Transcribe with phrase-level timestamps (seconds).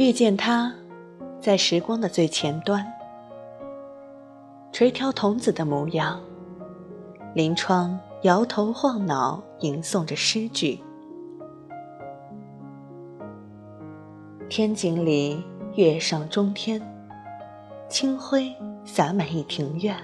[0.00, 0.72] 遇见他，
[1.42, 2.82] 在时光的最前端，
[4.72, 6.18] 垂髫童子的模样，
[7.34, 10.82] 临窗摇头晃脑吟诵着诗句。
[14.48, 15.44] 天井里
[15.74, 16.80] 月上中天，
[17.86, 18.50] 清辉
[18.86, 19.94] 洒满一庭院，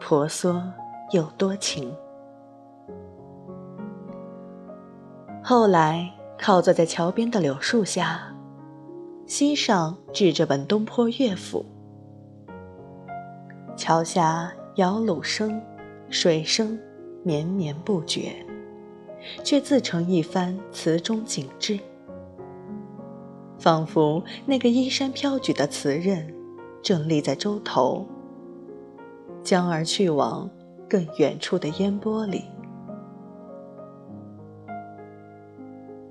[0.00, 0.62] 婆娑
[1.10, 1.94] 又多情。
[5.44, 8.34] 后来，靠坐在桥边的柳树下，
[9.28, 11.62] 膝上置着本《东坡乐府》。
[13.76, 15.60] 桥下摇橹声、
[16.08, 16.78] 水声
[17.22, 18.32] 绵绵不绝，
[19.44, 21.78] 却自成一番词中景致。
[23.58, 26.34] 仿佛那个衣衫飘举的词人，
[26.82, 28.06] 正立在舟头，
[29.42, 30.48] 将而去往
[30.88, 32.44] 更远处的烟波里。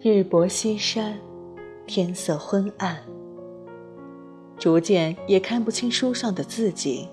[0.04, 1.18] 日薄西山，
[1.88, 2.98] 天色昏暗，
[4.57, 7.07] 逐渐也看不清书上的字迹。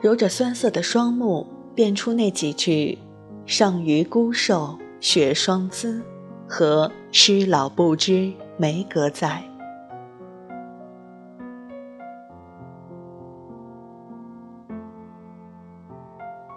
[0.00, 2.98] 揉着酸涩的双目，辨出那几句
[3.46, 6.02] “上虞孤瘦雪霜姿”
[6.48, 9.40] 和“诗老不知梅阁在”。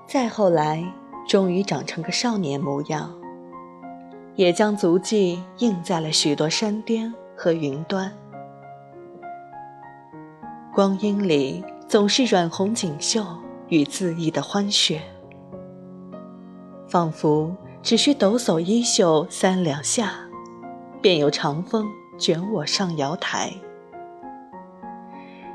[0.07, 0.83] 再后来，
[1.27, 3.20] 终于长成个少年模样。
[4.35, 8.11] 也将足迹印在了许多山巅和云端，
[10.73, 13.25] 光阴里总是软红锦绣
[13.67, 14.99] 与恣意的欢谑，
[16.87, 20.13] 仿佛只需抖擞衣袖三两下，
[21.01, 21.85] 便有长风
[22.17, 23.51] 卷我上瑶台。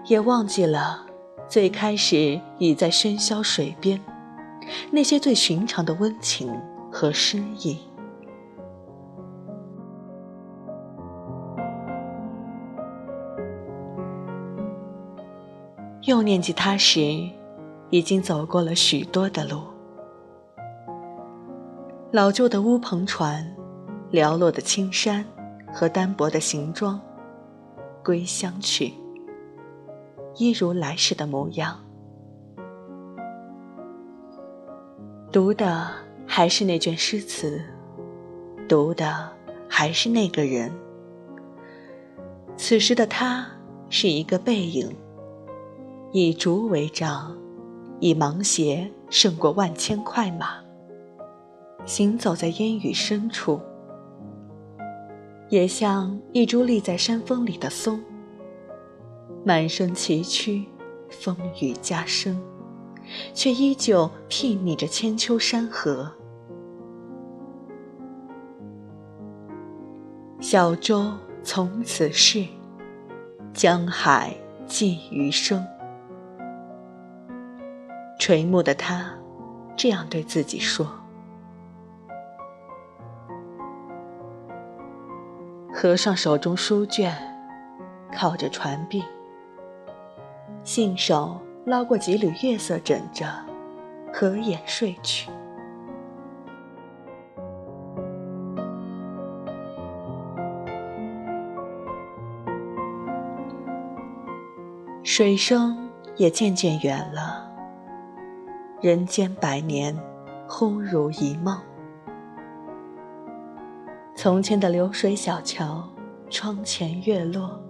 [0.05, 1.05] 也忘记了
[1.49, 4.01] 最开始已在喧嚣水边，
[4.91, 6.55] 那些最寻常的温情
[6.93, 7.79] 和诗意。
[16.07, 17.01] 又念及他时，
[17.91, 19.61] 已经走过了许多的路。
[22.13, 23.45] 老旧的乌篷船，
[24.13, 25.25] 寥落的青山
[25.73, 27.01] 和单薄的行装，
[28.05, 28.95] 归乡去，
[30.37, 31.77] 一如来时的模样。
[35.33, 35.89] 读的
[36.25, 37.61] 还是那卷诗词，
[38.69, 39.29] 读的
[39.69, 40.73] 还是那个人。
[42.57, 43.45] 此时的他
[43.91, 44.89] 是一个背影。
[46.13, 47.37] 以竹为杖，
[48.01, 50.59] 以芒鞋胜过万千快马。
[51.85, 53.61] 行走在烟雨深处，
[55.49, 58.01] 也像一株立在山峰里的松，
[59.45, 60.65] 满身崎岖，
[61.11, 62.41] 风雨加深，
[63.35, 66.11] 却依旧睥睨着千秋山河。
[70.41, 71.13] 小舟
[71.43, 72.45] 从此逝，
[73.53, 74.35] 江海
[74.67, 75.65] 寄余生。
[78.27, 79.09] 垂暮的他，
[79.77, 80.85] 这样对自己说
[85.73, 87.17] ：“合上手中书卷，
[88.13, 89.05] 靠着船壁，
[90.65, 93.29] 信手捞过几缕月色枕着，
[94.13, 95.31] 合眼睡去。
[105.05, 107.46] 水声也渐渐远了。”
[108.87, 109.93] 人间百年，
[110.47, 111.61] 忽如一梦。
[114.15, 115.83] 从前的流水小桥，
[116.31, 117.61] 窗前月落，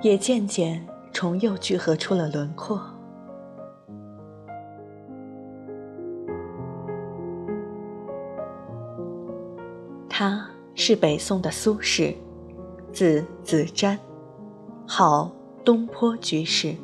[0.00, 2.80] 也渐渐重又聚合出了轮廓。
[10.08, 12.16] 他是北宋的苏轼，
[12.94, 13.98] 字子瞻，
[14.88, 15.30] 号
[15.62, 16.74] 东坡居士。